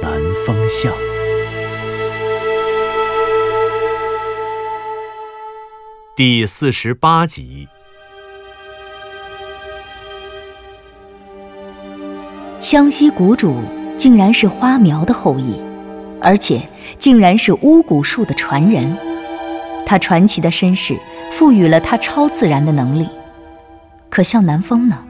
[0.00, 0.12] 南
[0.46, 0.92] 风向》
[6.14, 7.68] 第四十八集。
[12.60, 13.56] 湘西谷主
[13.96, 15.60] 竟然是花苗的后裔，
[16.20, 16.60] 而且
[16.98, 18.96] 竟然是巫蛊术的传人。
[19.86, 20.96] 他传奇的身世
[21.32, 23.08] 赋予了他超自然的能力。
[24.10, 25.04] 可向南风呢？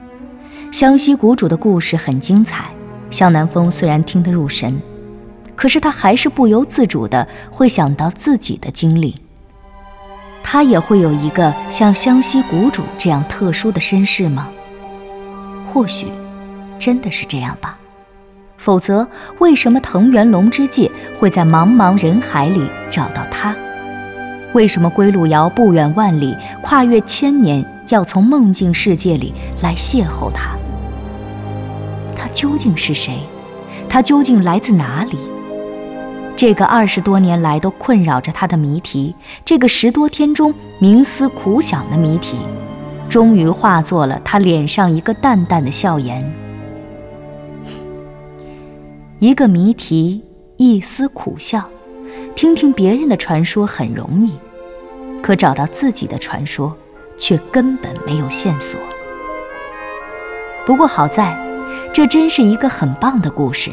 [0.71, 2.69] 湘西谷主的故事很精彩，
[3.09, 4.81] 向南风虽然听得入神，
[5.55, 9.15] 可是他还是不由自主的会想到自己的经历。
[10.43, 14.49] 他也会有一个像湘西谷主这样特殊的身世吗？
[15.73, 16.07] 或许。
[16.79, 17.77] 真的是这样吧？
[18.55, 19.05] 否则，
[19.39, 23.53] 为什么藤原龙之介会在茫茫人海里找到他？
[24.53, 30.55] 为什么归路遥不远万里，跨越千年，要从梦境世界里来邂逅他？
[32.39, 33.19] 究竟是谁？
[33.89, 35.17] 他究竟来自哪里？
[36.37, 42.37] 这个二十多年来都困扰着他的谜题，这个十多天中冥思苦想的谜题，
[43.09, 46.23] 终于化作了他脸上一个淡淡的笑颜。
[49.19, 50.23] 一个谜题，
[50.55, 51.61] 一丝苦笑。
[52.35, 54.31] 听听别人的传说很容易，
[55.21, 56.73] 可找到自己的传说，
[57.17, 58.79] 却根本没有线索。
[60.65, 61.37] 不过好在，
[61.99, 63.69] 这真是一个很棒的故事。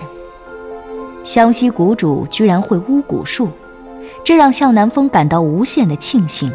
[1.22, 3.48] 湘西谷主居然会巫蛊术，
[4.24, 6.52] 这让向南风感到无限的庆幸。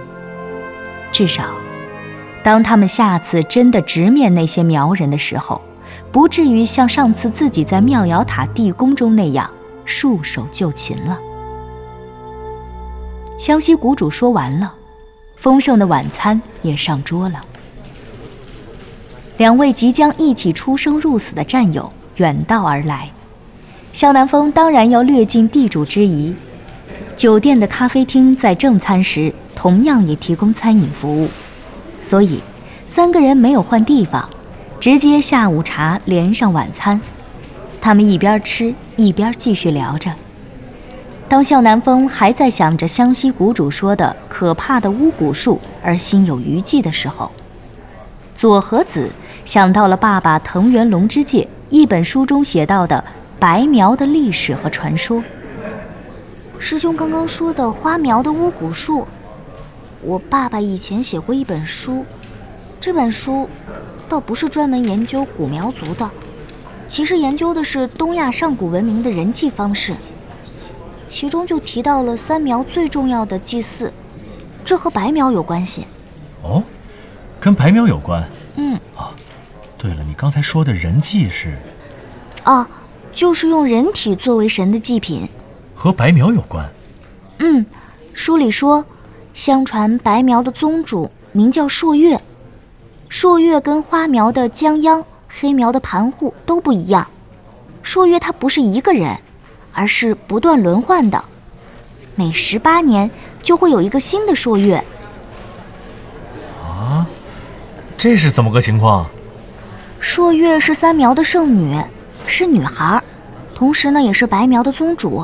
[1.14, 1.46] 至少，
[2.44, 5.62] 当他们下次真的直面那些苗人的时候，
[6.12, 9.50] 不至于像上次自己在妙瑶塔地宫中那样
[9.86, 11.18] 束手就擒了。
[13.38, 14.74] 湘西谷主说完了，
[15.38, 17.42] 丰盛的晚餐也上桌了。
[19.42, 23.10] 两位即将一起出生入死的战友远道而来，
[23.92, 26.36] 向南风当然要略尽地主之谊。
[27.16, 31.28] 酒店的咖啡厅在正餐时同样也提供餐饮服务，
[32.04, 32.40] 所以
[32.86, 34.30] 三个人没有换地方。
[34.80, 37.02] 直接下午茶连上晚餐，
[37.82, 40.12] 他们一边吃一边继续聊着。
[41.28, 47.32] 当向南风还在想着湘西谷主说的可怕的巫蛊术而心有余悸的时候，
[48.36, 49.10] 左和子
[49.52, 53.04] 想到了爸爸藤原龙之介一本书中写到的
[53.38, 55.22] 白苗的历史和传说。
[56.58, 59.06] 师兄刚刚说的花苗的巫蛊术，
[60.02, 62.06] 我爸爸以前写过一本书，
[62.80, 63.50] 这本书。
[64.08, 66.10] 倒不是专门研究古苗族的，
[66.88, 69.94] 其实研究的是东亚上古文明的人祭方式。
[71.08, 73.92] 其中就提到了三苗最重要的祭祀，
[74.64, 75.86] 这和白苗有关系。
[76.42, 76.64] 哦，
[77.42, 78.24] 跟白苗有关？
[78.56, 78.80] 嗯。
[78.96, 79.12] 啊，
[79.82, 81.58] 对了，你刚才说的人祭是？
[82.46, 82.68] 哦，
[83.12, 85.28] 就是用人体作为神的祭品。
[85.76, 86.70] 和白苗有关？
[87.40, 87.66] 嗯，
[88.14, 88.86] 书里说，
[89.34, 92.22] 相传白苗的宗主名叫朔月。
[93.10, 97.08] 朔月跟花苗的江央、黑苗的盘户都不一样。
[97.82, 99.18] 朔月他不是一个人，
[99.74, 101.26] 而是不断轮换的，
[102.14, 103.10] 每十八年
[103.42, 104.84] 就会有一个新的朔月。
[106.64, 107.08] 啊，
[107.98, 109.10] 这是怎么个情况？
[110.02, 111.80] 朔月是三苗的圣女，
[112.26, 113.02] 是女孩，
[113.54, 115.24] 同时呢也是白苗的宗主。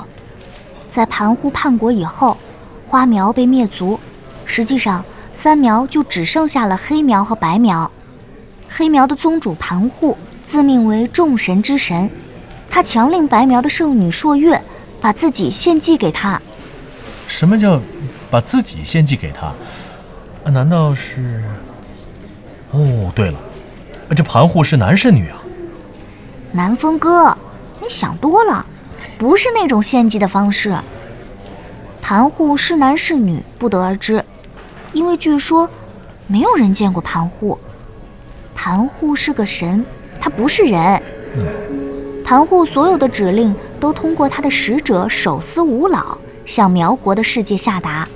[0.92, 2.38] 在盘户叛国以后，
[2.86, 4.00] 花苗被灭族，
[4.46, 5.04] 实际上。
[5.34, 7.92] 三苗就只剩下了黑苗和白苗，
[8.68, 12.10] 黑苗的宗主盘户自命为众神之神，
[12.68, 14.60] 他强令白苗的圣女朔月
[15.00, 16.42] 把自己献祭给他。
[17.28, 17.80] 什么叫
[18.32, 19.54] 把自己献祭给他？
[20.50, 21.44] 难道是？
[22.72, 23.40] 哦，对了，
[24.16, 25.42] 这盘户是男是女啊？
[26.52, 27.38] 南风哥，
[27.82, 28.66] 你想多了，
[29.18, 30.76] 不是那种献祭的方式。
[32.02, 34.24] 盘户是男是女不得而知。
[34.94, 35.70] 因为据说，
[36.26, 37.60] 没有人见过盘户。
[38.56, 39.86] 盘户是个神，
[40.20, 41.02] 他不是人。
[42.24, 48.08] 盘户所有的指令都通过他的使者手撕五老向苗国的世界下达。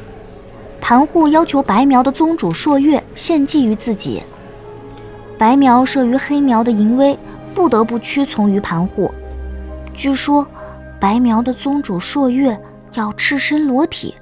[0.80, 4.24] 盘户要求白苗的宗主朔月献祭于自己。
[5.42, 7.18] 白苗慑于黑苗的淫威，
[7.56, 9.12] 不得不屈从于盘户。
[9.92, 10.46] 据说，
[11.00, 12.56] 白苗的宗主朔月
[12.94, 14.14] 要赤身裸体，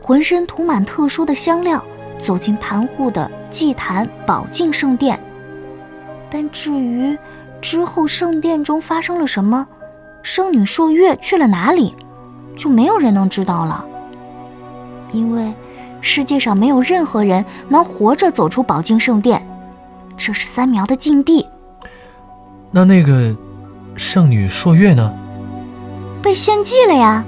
[0.00, 1.80] 浑身涂满特殊的香料，
[2.20, 5.16] 走进盘户的祭坛宝镜圣殿。
[6.28, 7.16] 但至于
[7.60, 9.64] 之后圣殿中发生了什么，
[10.24, 11.94] 圣女朔月去了哪里，
[12.56, 13.86] 就没有人能知道了。
[15.12, 15.54] 因为
[16.00, 19.40] 世界上没有任何人能活着走出宝镜圣殿，
[20.16, 21.46] 这是三苗的禁地。
[22.70, 23.34] 那那个
[23.96, 25.12] 圣女朔月呢？
[26.22, 27.24] 被献祭了呀，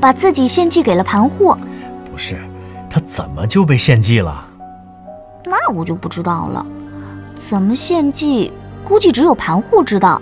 [0.00, 1.56] 把自己献祭给了盘户。
[2.10, 2.38] 不是，
[2.90, 4.44] 她怎么就被献祭了？
[5.44, 6.64] 那我就不知道了。
[7.48, 8.52] 怎么献祭，
[8.84, 10.20] 估计只有盘户知道。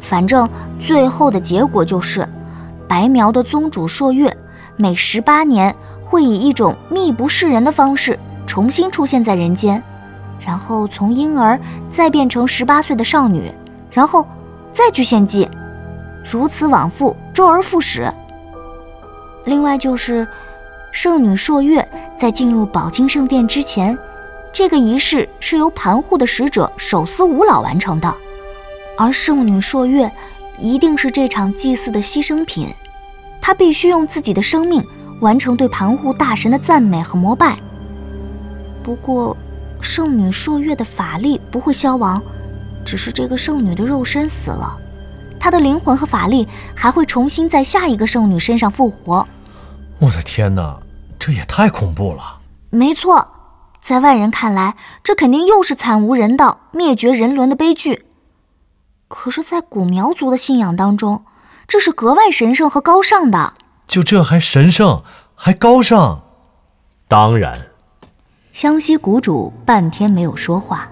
[0.00, 0.48] 反正
[0.80, 2.28] 最后的结果就是，
[2.88, 4.36] 白苗的宗主朔月
[4.76, 9.82] 每十八年会以一种秘不示人的方式重新出现在人间，
[10.38, 11.58] 然后从婴儿
[11.90, 13.52] 再变成十八岁的少女，
[13.90, 14.26] 然后
[14.72, 15.48] 再去献祭，
[16.24, 18.12] 如此往复，周而复始。
[19.44, 20.26] 另外就是，
[20.92, 21.86] 圣女朔月
[22.16, 23.96] 在进入宝晶圣殿之前。
[24.52, 28.14] 这个仪式是由盘户的使者手撕五老完成的，
[28.96, 30.08] 而圣女朔月
[30.60, 32.68] 一定是这场祭祀的牺牲品，
[33.40, 34.80] 她必须用自己的生命
[35.18, 37.56] 完成对盘户大神的赞美和膜拜。
[38.84, 39.36] 不过，
[39.84, 42.20] 圣女朔月的法力不会消亡，
[42.86, 44.74] 只是这个圣女的肉身死了，
[45.38, 49.26] 她的灵魂和法力还会重新在下一个圣女身上复活。
[49.98, 50.78] 我的天哪，
[51.18, 52.40] 这也太恐怖了！
[52.70, 53.28] 没错。
[53.78, 58.06] 在外人看来，这肯定又是惨无人道、灭绝人伦的悲剧。
[59.08, 61.26] 可是，在古苗族的信仰当中，
[61.68, 63.52] 这是格外神圣和高尚的。
[63.86, 65.04] 就这还神圣，
[65.34, 66.22] 还高尚？
[67.06, 67.73] 当然。
[68.54, 70.88] 湘西谷主半天没有说话，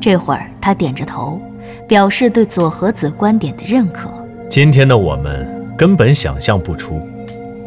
[0.00, 1.38] 这会儿他点着头，
[1.86, 4.08] 表示对佐和子观点的认可。
[4.48, 5.46] 今天的我们
[5.76, 6.98] 根本想象不出，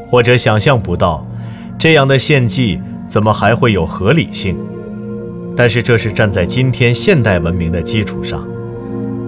[0.09, 1.23] 或者想象不到，
[1.77, 2.81] 这样的献祭。
[3.07, 4.57] 怎么还会有合理性？
[5.56, 8.44] 但是这是站在今天现代文明的基础上，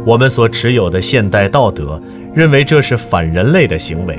[0.05, 2.01] 我们所持有的现代道德
[2.33, 4.17] 认为这是反人类的行为。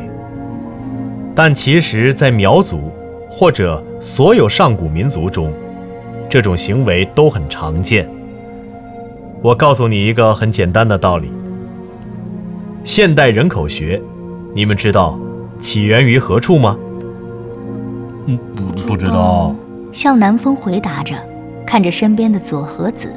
[1.34, 2.92] 但其实，在苗族
[3.28, 5.50] 或者所有上古民族中，
[6.34, 8.10] 这种行为都很常见。
[9.40, 11.30] 我告诉你一个很简单的道理：
[12.82, 14.02] 现代人口学，
[14.52, 15.16] 你们知道
[15.60, 16.76] 起源于何处吗？
[18.26, 19.54] 嗯，不不知道。
[19.92, 21.14] 向南风回答着，
[21.64, 23.12] 看着身边的左和子，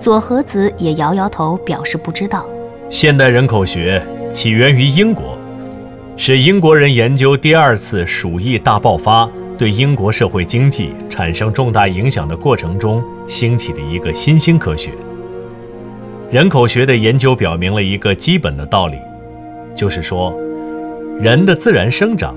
[0.00, 2.46] 左和子也摇摇头，表示不知道。
[2.88, 4.02] 现代人口学
[4.32, 5.36] 起源于英国，
[6.16, 14.92] 是英国人研究第二次鼠疫大爆发对英国社会经济产生重大影响的过程中兴起的一个新兴科学。
[16.30, 18.98] 人口学的研究表明了一个基本的道理，
[19.74, 20.34] 就是说，
[21.20, 22.34] 人的自然生长，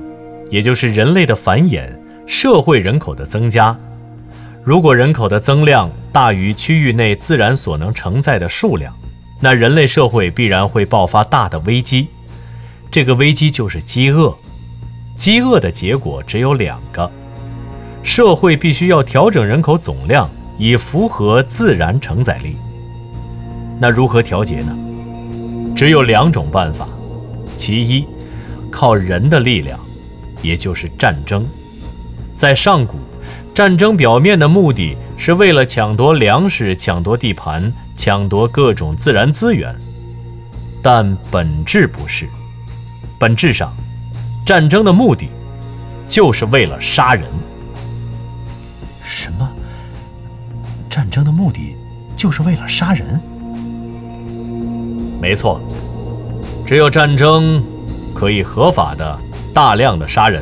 [0.52, 1.90] 也就是人类的繁衍。
[2.28, 3.74] 社会人口的增加，
[4.62, 8.94] 如果人口的增量大于区域内自然所能承载的数量，
[9.40, 12.10] 那人类社会必然会爆发大的危机。
[12.92, 14.36] 这个危机就是饥饿。
[15.18, 17.10] 饥饿的结果只有两个：
[18.04, 22.56] 社会必须要调整人口总量，以符合自然承载力。
[23.80, 24.78] 那如何调节呢？
[25.76, 26.88] 只有两种办法：
[27.56, 28.08] 其一，
[28.72, 29.80] 靠人的力量，
[30.42, 31.46] 也就是战争。
[32.36, 32.98] 在上古，
[33.54, 39.76] 战争表面的目的是为了抢夺粮食、抢夺地盘、抢夺各种自然资源，
[40.82, 42.30] 但本质不是。
[43.20, 43.74] 本质上，
[44.48, 45.28] 战争的目的
[46.08, 47.26] 就是为了杀人。
[49.04, 49.46] 什么？
[50.90, 51.76] 战争的目的
[52.16, 53.22] 就是为了杀人？
[55.20, 55.60] 没错，
[56.66, 57.62] 只有战争
[58.14, 59.20] 可以合法的、
[59.54, 60.42] 大量的杀人。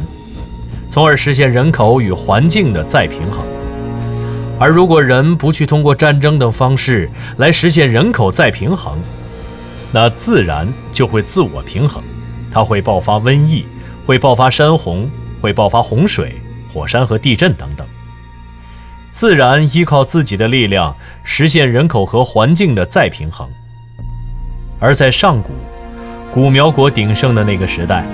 [0.88, 3.44] 从而实现人口与环境的再平衡。
[4.60, 9.00] 而如果人不去通过战争等方式来实现人口再平衡，
[9.92, 12.04] 那自然就会自我平衡，
[12.52, 13.66] 它会爆发瘟疫，
[14.06, 15.10] 会爆发山洪，
[15.42, 16.42] 会爆发洪水、
[16.74, 17.88] 火山和地震等等。
[19.12, 23.48] 自然依靠自己的力量实现人口和环境的再平衡。
[24.80, 25.52] 而在上古，
[26.32, 28.06] 古苗国鼎盛的那个时代，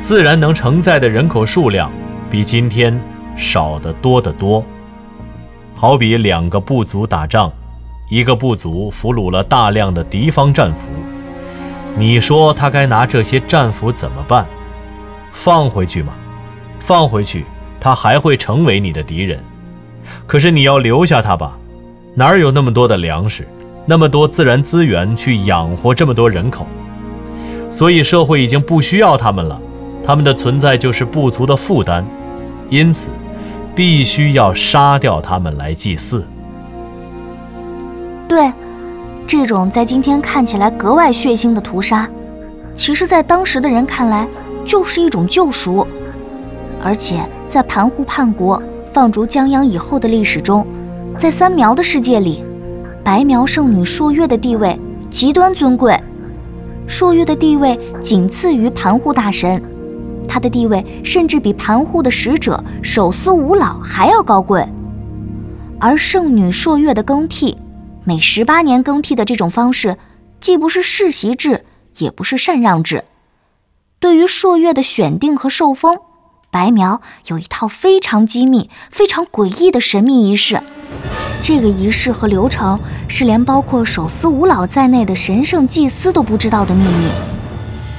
[0.00, 1.90] 自然能承载的人口数量。
[2.30, 2.96] 比今天
[3.36, 4.64] 少得多得多。
[5.74, 7.52] 好比两个部族打仗，
[8.08, 10.88] 一个部族俘虏了大量的敌方战俘，
[11.96, 14.46] 你说他该拿这些战俘怎么办？
[15.32, 16.12] 放回去吗？
[16.78, 17.44] 放回去，
[17.80, 19.38] 他还会成为你的敌人。
[20.26, 21.56] 可是你要留下他吧？
[22.14, 23.46] 哪儿有那么多的粮食，
[23.86, 26.66] 那么多自然资源去养活这么多人口？
[27.70, 29.60] 所以社会已经不需要他们了，
[30.04, 32.04] 他们的存在就是不足的负担，
[32.68, 33.08] 因此
[33.74, 36.26] 必须要杀掉他们来祭祀。
[38.26, 38.52] 对，
[39.26, 42.08] 这种在今天看起来格外血腥的屠杀，
[42.74, 44.26] 其实在当时的人看来
[44.64, 45.86] 就是一种救赎，
[46.82, 48.62] 而且在盘户叛国、
[48.92, 50.66] 放逐江洋以后的历史中，
[51.18, 52.44] 在三苗的世界里，
[53.02, 54.78] 白苗圣女朔月的地位
[55.10, 55.98] 极端尊贵。
[56.86, 59.62] 朔月的地位仅次于盘户大神，
[60.26, 64.66] 他的地位甚至比盘户的使者手撕五老还要高贵。
[65.78, 67.56] 而圣女朔月的更替，
[68.04, 69.96] 每十八年更替的这种方式，
[70.40, 71.64] 既不是世袭制，
[71.98, 73.04] 也不是禅让制。
[74.00, 75.98] 对于朔月的选定和受封，
[76.50, 80.58] 白苗有一套非常机密、非常诡异的神秘仪式。
[81.42, 87.10] 这个仪式和流程是连包括手撕五老在内的神圣祭司都不知道的秘密。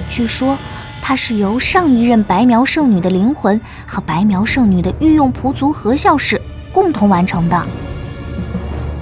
[0.10, 0.58] 据说，
[1.04, 6.42] 它是由上一任白苗圣女的灵魂和白苗圣女的御用仆族何孝士
[6.74, 7.64] 共同完成的。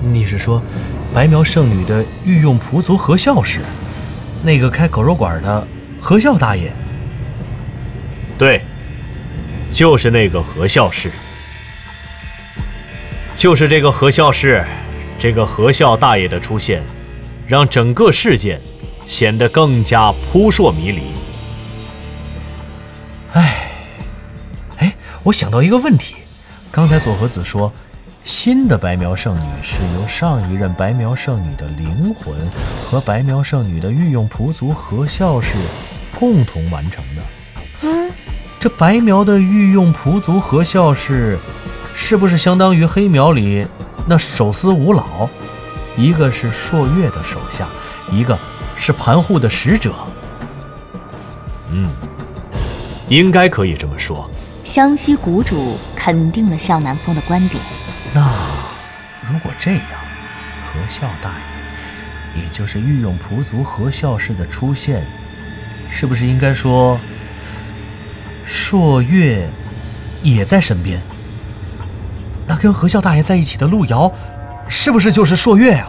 [0.03, 0.61] 你是说，
[1.13, 3.61] 白苗圣女的御用仆族何孝士，
[4.43, 5.65] 那个开狗肉馆的
[6.01, 6.69] 何孝大爷？
[8.39, 8.61] 对，
[9.69, 11.11] 就是那个何孝士。
[13.35, 14.65] 就是这个何孝士，
[15.17, 16.81] 这个何孝大爷的出现，
[17.45, 18.61] 让整个事件
[19.05, 21.01] 显得更加扑朔迷离。
[23.33, 23.71] 哎，
[24.77, 26.15] 哎，我想到一个问题，
[26.71, 27.73] 刚才佐和子说，
[28.23, 32.33] 新的白苗圣女是由上一任白苗圣女的灵魂
[32.89, 35.55] 和白苗圣女的御用仆族何孝士
[36.17, 37.21] 共同完成的。
[38.59, 41.39] 嗯，这白苗的御用仆族何孝士。
[41.95, 43.67] 是不是相当于黑苗里
[44.07, 45.27] 那手撕五老？
[45.97, 47.67] 一个是朔月的手下，
[48.09, 48.39] 一个
[48.77, 49.93] 是盘户的使者。
[51.71, 51.89] 嗯，
[53.09, 54.29] 应该可以这么说。
[54.63, 57.61] 湘西谷主肯定了向南风的观点。
[58.13, 58.33] 那
[59.29, 59.83] 如果这样，
[60.71, 61.31] 何孝大
[62.33, 65.05] 爷，也就是御用仆族何孝氏的出现，
[65.89, 66.97] 是不是应该说
[68.51, 69.47] 朔月
[70.23, 70.99] 也在身边？
[72.47, 74.11] 那跟何笑大爷在一起的路遥，
[74.67, 75.87] 是不是就是朔月呀？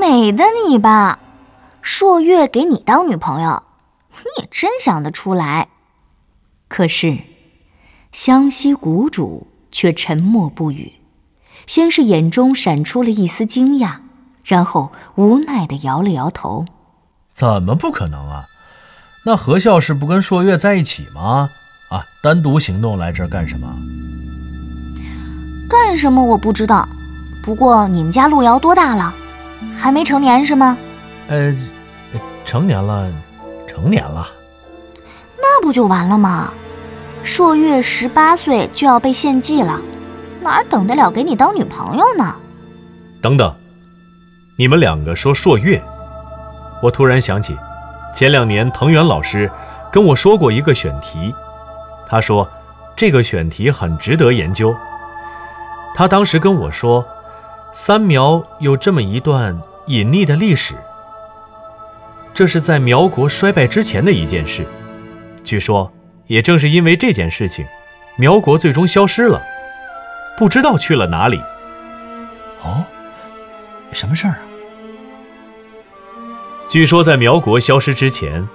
[0.00, 1.20] 美的你吧，
[1.80, 3.62] 朔月给你当女朋友，
[4.10, 5.68] 你也真想得出来。
[6.66, 7.18] 可是，
[8.10, 10.94] 湘西谷主却沉默不语，
[11.68, 13.98] 先是眼中闪出了一丝惊讶，
[14.42, 16.66] 然后无奈地摇了摇头
[17.32, 18.46] ：“怎么不可能啊？
[19.28, 21.50] 那何孝是不跟朔月在一起吗？
[21.90, 23.70] 啊，单独行动来这儿干什么？”
[25.68, 26.88] 干什么我不知道，
[27.42, 29.12] 不过你们家路遥多大了？
[29.76, 30.78] 还没成年是吗？
[31.26, 31.54] 呃，
[32.42, 33.12] 成年了，
[33.66, 34.26] 成年了。
[35.36, 36.50] 那不就完了吗？
[37.22, 39.78] 朔月十八岁就要被献祭了，
[40.40, 42.34] 哪等得了给你当女朋友呢？
[43.20, 43.54] 等等，
[44.56, 45.82] 你们两个说朔月，
[46.82, 47.54] 我突然想起，
[48.18, 49.48] 前两年藤原老师
[49.92, 51.32] 跟我说过一个选题，
[52.08, 52.50] 他说
[52.96, 54.74] 这个选题很值得研究。
[55.94, 57.06] 他当时跟我说，
[57.72, 59.56] 三苗有这么一段
[59.86, 60.74] 隐匿的历史。
[62.34, 64.66] 这是在苗国衰败之前的一件事。
[65.44, 65.92] 据说，
[66.26, 67.64] 也正是因为这件事情，
[68.16, 69.40] 苗国最终消失了，
[70.36, 71.40] 不知道去了哪里。
[72.64, 72.84] 哦，
[73.92, 74.47] 什么事儿啊？
[76.68, 78.46] 据说在苗国消失之前，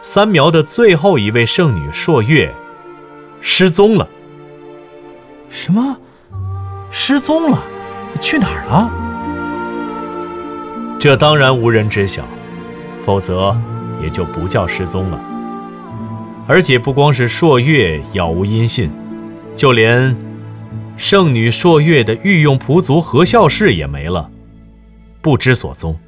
[0.00, 2.52] 三苗的最后一位圣女朔月
[3.42, 4.08] 失踪了。
[5.50, 5.98] 什么？
[6.90, 7.62] 失踪了，
[8.18, 8.90] 去哪儿了？
[10.98, 12.24] 这当然无人知晓，
[13.04, 13.54] 否则
[14.02, 15.20] 也就不叫失踪了。
[16.46, 18.90] 而且不光是朔月杳无音信，
[19.54, 20.16] 就连
[20.96, 24.30] 圣女朔月的御用仆族何孝士也没了，
[25.20, 25.98] 不知所踪。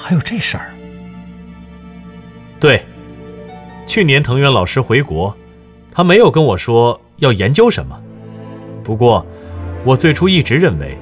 [0.00, 0.70] 还有这事儿？
[2.60, 2.84] 对，
[3.84, 5.36] 去年藤原老师回国。
[5.90, 8.00] 他没有跟我说要研究什么，
[8.84, 9.26] 不过，
[9.84, 10.96] 我最初一直认为，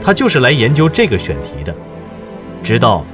[0.00, 1.74] 他就是来研究这个选题的。
[2.62, 3.04] 直到，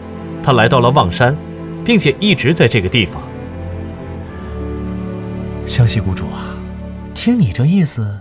[0.43, 1.35] 他来到了望山，
[1.83, 3.23] 并且一直在这个地方。
[5.65, 6.59] 湘西谷主啊，
[7.15, 8.21] 听你这意思，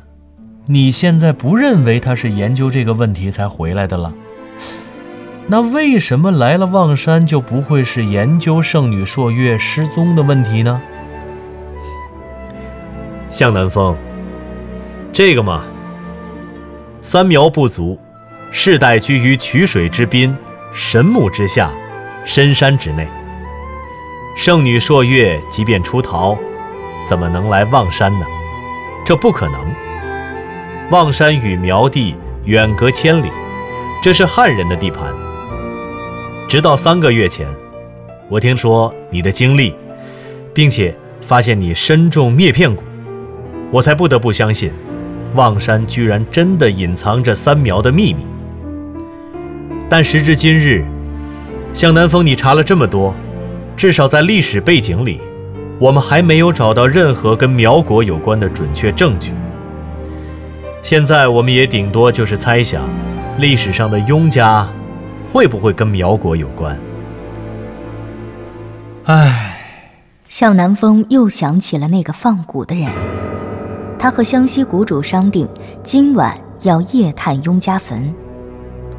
[0.67, 4.13] 你现在不认为他是研究这个问题才回来的了？
[5.47, 10.81] 那为什么来了望山就不会是研究圣女朔月失踪的问题呢？
[13.29, 13.95] 向南风，
[15.11, 15.63] 这个嘛，
[17.01, 17.99] 三苗不足，
[18.51, 20.35] 世代居于曲水之滨，
[20.71, 21.71] 神木之下，
[22.23, 23.07] 深山之内。
[24.37, 26.37] 圣女朔月即便出逃，
[27.07, 28.25] 怎么能来望山呢？
[29.05, 29.59] 这不可能。
[30.89, 33.29] 望山与苗地远隔千里，
[34.01, 35.22] 这是汉人的地盘。
[36.47, 37.47] 直到三个月前，
[38.29, 39.73] 我听说你的经历，
[40.53, 42.79] 并且发现你身中灭片蛊，
[43.71, 44.71] 我才不得不相信，
[45.33, 48.25] 望山居然真的隐藏着三苗的秘密。
[49.89, 50.85] 但时至今日，
[51.73, 53.15] 向南风，你查了这么多，
[53.75, 55.19] 至少在历史背景里，
[55.79, 59.31] 我们还没有找到任何跟苗国有关的准确证据。
[60.83, 62.87] 现在我们也顶多就是猜想，
[63.39, 64.67] 历史上的雍家
[65.33, 66.79] 会不会跟苗国有关？
[69.05, 69.57] 唉，
[70.27, 72.91] 向南风又想起了那个放蛊的人，
[73.97, 75.49] 他和湘西谷主商定，
[75.81, 78.13] 今晚要夜探雍家坟，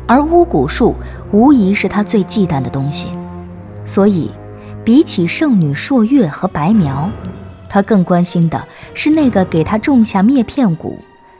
[0.08, 0.96] 而巫蛊术
[1.30, 3.10] 无疑是他最忌惮的东西，
[3.84, 4.32] 所以，
[4.84, 7.08] 比起圣女朔月和白苗，
[7.68, 8.60] 他更关心的
[8.92, 10.96] 是那个给他种下灭片蛊。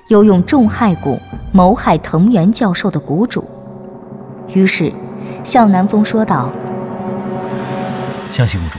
[0.09, 1.19] 又用重害蛊
[1.51, 3.43] 谋害藤原教授的谷主，
[4.53, 4.93] 于是
[5.43, 6.53] 向南风说道
[8.31, 8.79] ：“湘西谷主，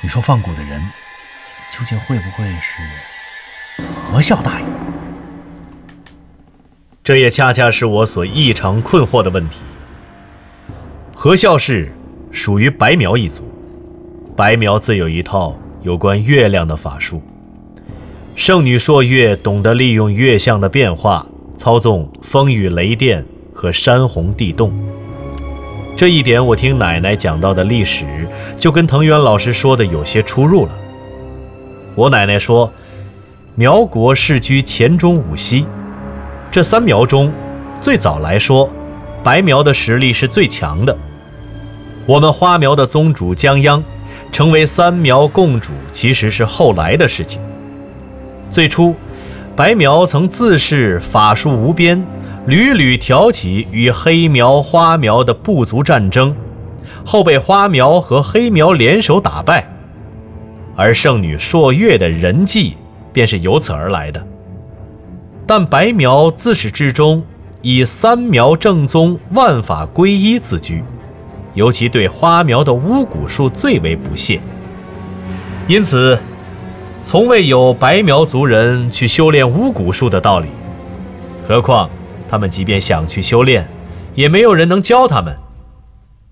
[0.00, 0.80] 你说放蛊的人
[1.70, 2.82] 究竟会不会是
[4.02, 4.66] 何孝大爷？
[7.02, 9.62] 这也恰恰是我所异常困惑的问题。
[11.14, 11.92] 何孝氏
[12.30, 13.50] 属于白苗一族，
[14.36, 17.22] 白苗自有一套有关月亮的法术。”
[18.36, 21.26] 圣女朔月懂得利用月相的变化，
[21.56, 23.22] 操纵风雨雷电
[23.60, 24.72] 和山洪地动。
[25.94, 28.26] 这一点我听奶奶讲到的历史，
[28.56, 30.72] 就跟藤原老师说的有些出入了。
[31.94, 32.72] 我奶奶说，
[33.54, 35.66] 苗国世居黔中五溪，
[36.50, 37.30] 这三苗中，
[37.82, 38.66] 最早来说，
[39.22, 40.96] 白苗的实力是最强的。
[42.06, 43.84] 我们花苗的宗主江央，
[44.32, 47.42] 成为三苗共主，其实是后来的事情。
[48.50, 48.94] 最初，
[49.54, 52.02] 白苗曾自恃法术无边，
[52.46, 56.34] 屡屡挑起与黑苗、花苗的部族战争，
[57.04, 59.68] 后被花苗和黑苗联手打败，
[60.74, 62.76] 而圣女朔月的人迹
[63.12, 64.26] 便是由此而来的。
[65.46, 67.22] 但白苗自始至终
[67.60, 70.82] 以三苗正宗、万法归一自居，
[71.54, 74.40] 尤其对花苗的巫蛊术最为不屑，
[75.68, 76.18] 因此。
[77.02, 80.48] 从未有白苗族人去修炼巫蛊术的道理，
[81.48, 81.88] 何况
[82.30, 83.68] 他们即便想去修炼，
[84.14, 85.36] 也没有人能教他们。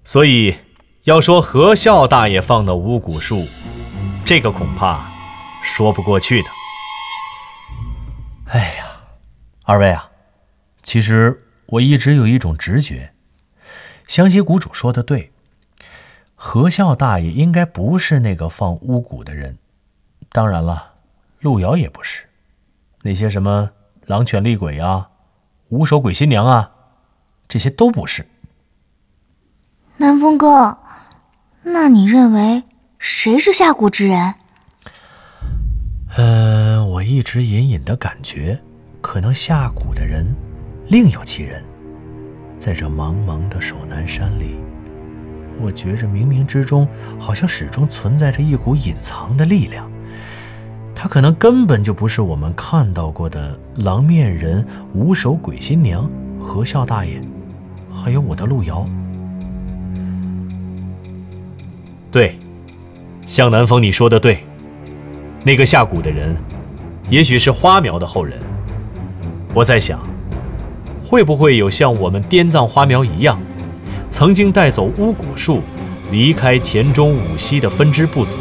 [0.04, 0.54] 所以，
[1.02, 3.48] 要说何孝大爷放的巫蛊术，
[4.24, 5.10] 这个恐怕
[5.60, 6.48] 说不过去的。
[8.46, 9.00] 哎呀，
[9.64, 10.08] 二位啊，
[10.84, 13.10] 其实我一直有一种直觉，
[14.06, 15.32] 湘西谷主说的对，
[16.36, 19.58] 何孝大爷应该不是那个放巫蛊的人。
[20.30, 20.92] 当然了，
[21.40, 22.24] 路遥也不是，
[23.02, 23.70] 那些什么
[24.06, 25.10] 狼犬厉鬼啊、
[25.68, 26.70] 五手鬼新娘啊，
[27.46, 28.26] 这些都不是。
[29.98, 30.78] 南风哥，
[31.62, 32.62] 那你认为
[32.98, 34.34] 谁是下蛊之人？
[36.16, 38.58] 嗯，我一直隐隐的感觉，
[39.02, 40.26] 可能下蛊的人
[40.86, 41.62] 另有其人。
[42.58, 44.56] 在这茫茫的守南山里，
[45.60, 46.88] 我觉着冥冥之中
[47.20, 49.88] 好像始终存在着一股隐藏的力量。
[51.00, 57.22] 他可能根本就不是我们看到过的狼面人、五手鬼新娘、何孝大爷，
[57.94, 58.84] 还有我的路遥。
[62.10, 62.36] 对，
[63.24, 64.38] 向南风，你说的对，
[65.44, 66.36] 那个下蛊的人，
[67.08, 68.36] 也许是花苗的后人。
[69.54, 70.00] 我在想，
[71.06, 73.40] 会不会有像我们滇藏花苗一样，
[74.10, 75.62] 曾经带走巫蛊术，
[76.10, 78.36] 离开黔中五溪的分支部族，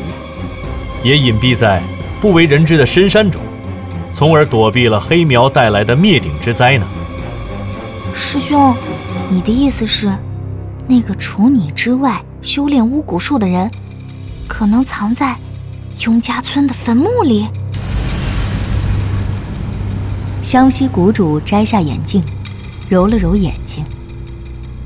[1.03, 1.83] 也隐蔽在。
[2.19, 3.41] 不为人知的深山中，
[4.11, 6.87] 从而躲避了黑苗带来的灭顶之灾呢？
[8.13, 8.75] 师兄，
[9.29, 10.11] 你的意思是，
[10.87, 13.69] 那个除你之外修炼巫蛊术的人，
[14.47, 15.37] 可能藏在
[16.05, 17.47] 雍家村的坟墓里？
[20.41, 22.23] 湘西谷主摘下眼镜，
[22.89, 23.83] 揉了揉眼睛。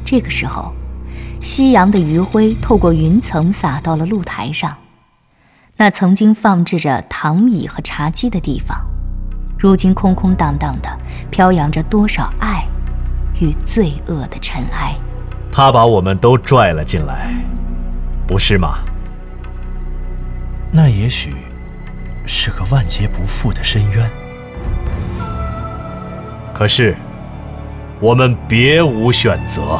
[0.04, 0.74] 这个时候，
[1.41, 4.76] 夕阳的余晖透过云层洒到了露台上。
[5.82, 8.80] 那曾经放置着躺椅和茶几的地方，
[9.58, 10.88] 如今空空荡荡的，
[11.32, 12.63] 飘扬着多少爱
[13.39, 14.96] 与罪恶的尘埃。
[15.52, 17.34] 他把我们都拽了进来，
[18.28, 18.76] 不是吗？
[20.72, 21.34] 那也许
[22.28, 24.08] 是个万劫不复的深渊。
[26.54, 26.96] 可是，
[28.00, 29.80] 我们别无选择。